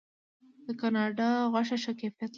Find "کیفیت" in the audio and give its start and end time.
2.01-2.21